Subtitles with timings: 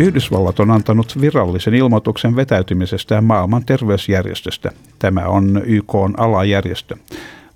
[0.00, 4.70] Yhdysvallat on antanut virallisen ilmoituksen vetäytymisestä maailman terveysjärjestöstä.
[4.98, 6.96] Tämä on YK on alajärjestö.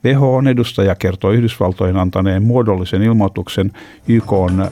[0.05, 3.73] WHOn edustaja kertoi Yhdysvaltojen antaneen muodollisen ilmoituksen
[4.09, 4.71] YK on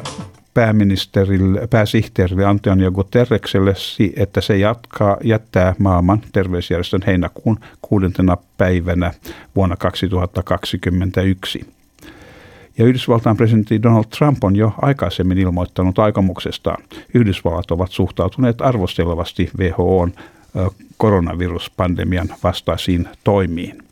[0.54, 3.74] pääministerille, pääsihteerille Antonio Guterrekselle,
[4.16, 9.12] että se jatkaa, jättää maailman terveysjärjestön heinäkuun kuudentena päivänä
[9.56, 11.66] vuonna 2021.
[12.78, 16.82] Ja Yhdysvaltain presidentti Donald Trump on jo aikaisemmin ilmoittanut aikomuksestaan.
[17.14, 20.12] Yhdysvallat ovat suhtautuneet arvostelevasti WHOn
[20.96, 23.82] koronaviruspandemian vastaisiin toimiin.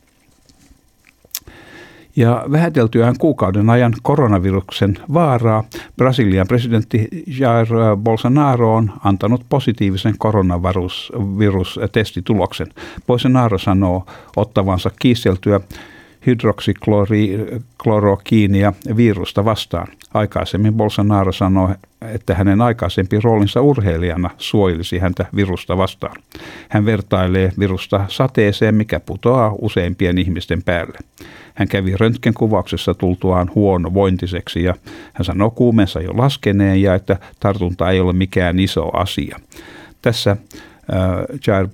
[2.16, 5.64] Ja vähäteltyään kuukauden ajan koronaviruksen vaaraa,
[5.96, 12.66] Brasilian presidentti Jair Bolsonaro on antanut positiivisen koronavirustestituloksen.
[13.06, 14.06] Bolsonaro sanoo
[14.36, 15.60] ottavansa kiisteltyä
[16.26, 19.86] hydroksiklorokiinia virusta vastaan.
[20.14, 26.16] Aikaisemmin Bolsonaro sanoi, että hänen aikaisempi roolinsa urheilijana suojelisi häntä virusta vastaan.
[26.68, 30.98] Hän vertailee virusta sateeseen, mikä putoaa useimpien ihmisten päälle.
[31.54, 34.74] Hän kävi röntgenkuvauksessa tultuaan huonovointiseksi ja
[35.12, 39.40] hän sanoi kuumensa jo laskeneen ja että tartunta ei ole mikään iso asia.
[40.02, 40.38] Tässä äh,
[41.46, 41.68] Jair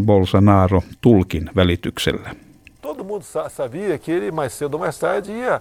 [0.00, 2.30] Bolsonaro tulkin välityksellä.
[2.88, 5.60] Todo mundo sabia que ele mais cedo ou mais tarde ia.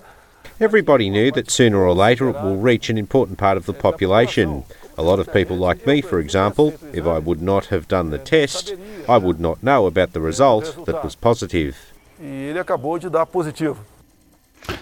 [0.61, 4.63] Everybody knew that sooner or later it will reach an important part of the population.
[4.97, 8.17] A lot of people like me, for example, if I would not have done the
[8.17, 8.71] test,
[9.09, 11.75] I would not know about the result that was positive.
[12.21, 13.77] E ele acabou de dar positivo.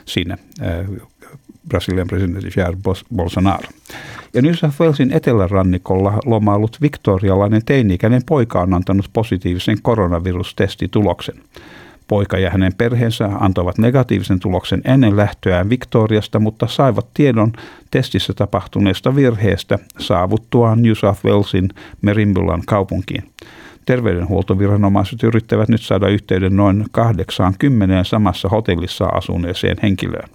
[0.05, 1.01] Siinä äh,
[1.67, 2.75] Brasilian presidentti Jair
[3.15, 3.67] Bolsonaro.
[4.33, 11.41] Ja New South Walesin etelärannikolla lomaillut viktorialainen teini-ikäinen poika on antanut positiivisen koronavirustestituloksen.
[12.07, 17.53] Poika ja hänen perheensä antoivat negatiivisen tuloksen ennen lähtöään Victoriasta, mutta saivat tiedon
[17.91, 21.69] testissä tapahtuneesta virheestä saavuttuaan New South Walesin
[22.01, 23.23] Merimbullan kaupunkiin.
[23.85, 30.29] Terveydenhuoltoviranomaiset yrittävät nyt saada yhteyden noin 80 samassa hotellissa asuneeseen henkilöön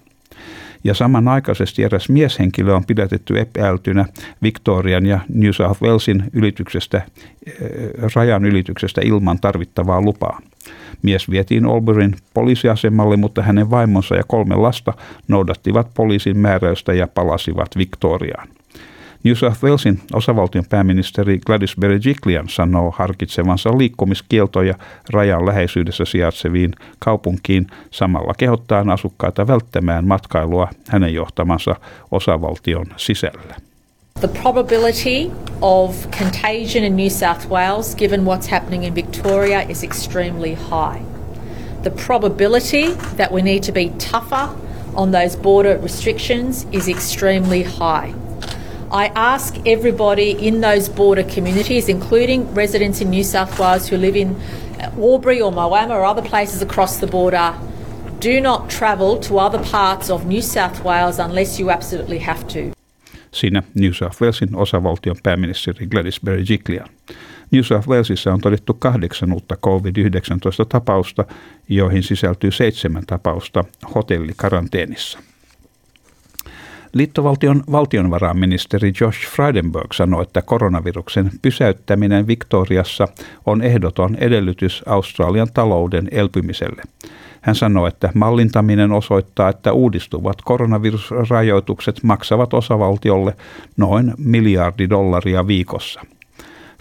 [0.83, 4.05] ja samanaikaisesti eräs mieshenkilö on pidätetty epäiltynä
[4.41, 7.01] Victorian ja New South Walesin ylityksestä,
[8.15, 10.39] rajan ylityksestä ilman tarvittavaa lupaa.
[11.01, 14.93] Mies vietiin Alburyn poliisiasemalle, mutta hänen vaimonsa ja kolme lasta
[15.27, 18.47] noudattivat poliisin määräystä ja palasivat Victoriaan.
[19.23, 24.75] New South Walesin osavaltion pääministeri Gladys Berejiklian sanoo harkitsevansa liikkumiskieltoja
[25.09, 31.75] rajan läheisyydessä sijaitseviin kaupunkiin samalla kehottaen asukkaita välttämään matkailua hänen johtamansa
[32.11, 33.55] osavaltion sisällä.
[34.19, 40.53] The probability of contagion in New South Wales, given what's happening in Victoria, is extremely
[40.53, 41.01] high.
[41.83, 44.47] The probability that we need to be tougher
[44.95, 48.20] on those border restrictions is extremely high.
[48.91, 54.17] I ask everybody in those border communities, including residents in New South Wales who live
[54.17, 54.35] in
[54.97, 57.53] Albury or Moama or other places across the border,
[58.21, 62.59] do not travel to other parts of New South Wales unless you absolutely have to.
[63.31, 66.87] siinä New South Walesin osavaltion pääministeri Gladys Berejiklian.
[67.51, 71.25] New South Walesissa on todettu kahdeksan uutta COVID-19-tapausta,
[71.69, 73.63] joihin sisältyy seitsemän tapausta
[73.95, 75.19] hotellikaranteenissa.
[76.93, 83.07] Liittovaltion valtionvarainministeri Josh Frydenberg sanoi, että koronaviruksen pysäyttäminen Victoriassa
[83.45, 86.81] on ehdoton edellytys Australian talouden elpymiselle.
[87.41, 93.35] Hän sanoi, että mallintaminen osoittaa, että uudistuvat koronavirusrajoitukset maksavat osavaltiolle
[93.77, 96.05] noin miljardi dollaria viikossa.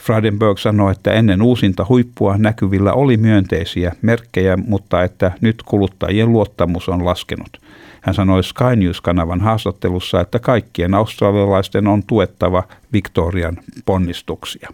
[0.00, 6.88] Frydenberg sanoi, että ennen uusinta huippua näkyvillä oli myönteisiä merkkejä, mutta että nyt kuluttajien luottamus
[6.88, 7.60] on laskenut.
[8.00, 12.62] Hän sanoi Sky News-kanavan haastattelussa, että kaikkien australialaisten on tuettava
[12.92, 14.68] Victorian ponnistuksia.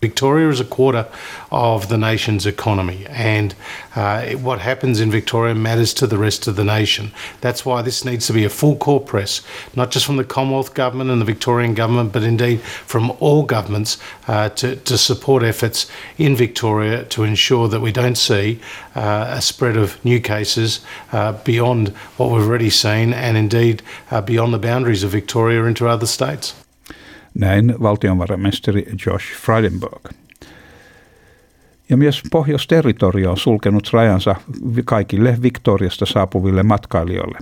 [0.00, 1.08] Victoria is a quarter
[1.50, 3.56] of the nation's economy, and
[3.96, 7.10] uh, what happens in Victoria matters to the rest of the nation.
[7.40, 9.42] That's why this needs to be a full court press,
[9.74, 13.98] not just from the Commonwealth Government and the Victorian Government, but indeed from all governments
[14.28, 18.60] uh, to, to, support efforts in Victoria to ensure that we don't see
[18.94, 20.80] uh, a spread of new cases
[21.10, 25.88] uh, beyond what we've already seen and indeed uh, beyond the boundaries of Victoria into
[25.88, 26.54] other states.
[27.38, 30.04] Näin valtionvarainministeri Josh Frydenberg.
[31.88, 34.34] Ja myös Pohjois-territorio on sulkenut rajansa
[34.84, 37.38] kaikille Victoriasta saapuville matkailijoille.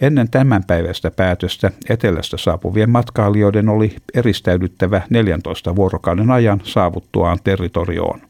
[0.00, 8.20] Ennen tämän päivästä päätöstä etelästä saapuvien matkailijoiden oli eristäydyttävä 14 vuorokauden ajan saavuttuaan territorioon.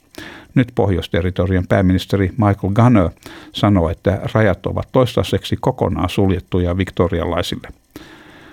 [0.55, 3.11] Nyt Pohjois-territorion pääministeri Michael Gunner
[3.52, 7.69] sanoi, että rajat ovat toistaiseksi kokonaan suljettuja viktorialaisille.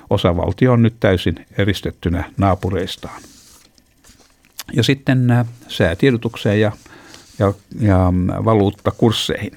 [0.09, 3.21] Osavaltio on nyt täysin eristettynä naapureistaan.
[4.73, 6.71] Ja sitten äh, säätiedotukseen ja,
[7.39, 8.13] ja, ja
[8.45, 9.51] valuuttakursseihin.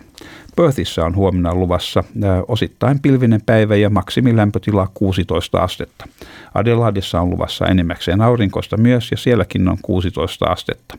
[0.57, 6.09] Perthissä on huomenna luvassa äh, osittain pilvinen päivä ja maksimilämpötila 16 astetta.
[6.55, 10.99] Adelaidessa on luvassa enimmäkseen aurinkoista myös ja sielläkin on 16 astetta.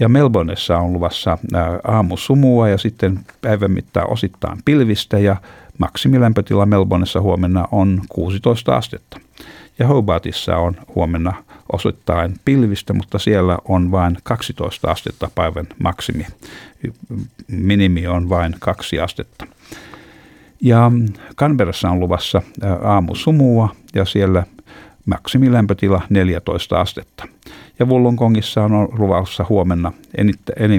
[0.00, 1.38] Ja Melbourneessa on luvassa
[1.84, 5.36] aamusumua ja sitten päivän mittaan osittain pilvistä ja
[5.78, 9.20] maksimilämpötila Melbourneessa huomenna on 16 astetta.
[9.78, 11.34] Ja Hobartissa on huomenna
[11.72, 16.26] osittain pilvistä, mutta siellä on vain 12 astetta päivän maksimi.
[17.48, 19.46] Minimi on vain kaksi astetta.
[20.60, 20.92] Ja
[21.36, 22.42] Canberrassa on luvassa
[22.82, 24.44] aamusumua ja siellä
[25.06, 27.24] maksimilämpötila 14 astetta.
[27.80, 29.92] Ja Wollongongissa on luvassa huomenna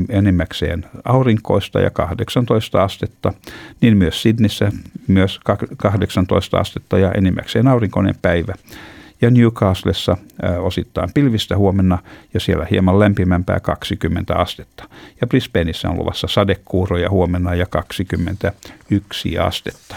[0.09, 3.33] enimmäkseen aurinkoista ja 18 astetta,
[3.81, 4.71] niin myös Sydneyssä
[5.07, 5.39] myös
[5.77, 8.53] 18 astetta ja enimmäkseen aurinkoinen päivä.
[9.21, 10.17] Ja Newcastlessa
[10.59, 11.97] osittain pilvistä huomenna
[12.33, 14.83] ja siellä hieman lämpimämpää 20 astetta.
[15.21, 19.95] Ja Brisbaneissa on luvassa sadekuuroja huomenna ja 21 astetta.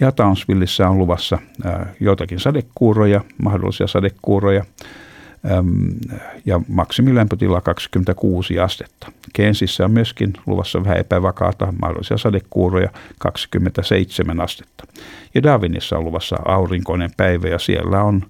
[0.00, 1.38] Ja Townsvilleissa on luvassa
[2.00, 4.64] joitakin sadekuuroja, mahdollisia sadekuuroja
[6.46, 9.12] ja maksimilämpötila 26 astetta.
[9.32, 14.84] Kensissä on myöskin luvassa vähän epävakaata, mahdollisia sadekuuroja 27 astetta.
[15.34, 18.22] Ja Darwinissa on luvassa aurinkoinen päivä ja siellä on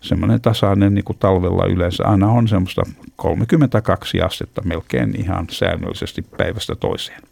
[0.00, 2.82] semmoinen tasainen niin kuin talvella yleensä aina on semmoista
[3.16, 7.22] 32 astetta melkein ihan säännöllisesti päivästä toiseen.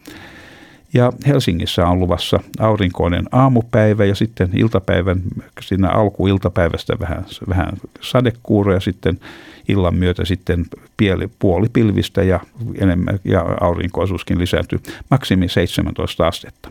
[0.94, 5.22] Ja Helsingissä on luvassa aurinkoinen aamupäivä ja sitten iltapäivän,
[5.60, 9.20] siinä alkuiltapäivästä vähän, vähän sadekuuroja ja sitten
[9.68, 10.66] illan myötä sitten
[10.96, 12.40] pieli, puolipilvistä ja,
[12.78, 14.78] enemmän, ja aurinkoisuuskin lisääntyy
[15.10, 16.70] maksimi 17 astetta.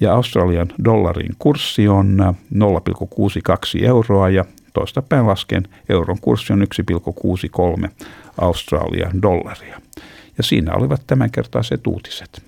[0.00, 4.44] Ja Australian dollarin kurssi on 0,62 euroa ja
[4.74, 6.66] toista päin lasken euron kurssi on
[7.82, 7.88] 1,63
[8.40, 9.80] Australian dollaria.
[10.38, 12.47] Ja siinä olivat tämänkertaiset uutiset.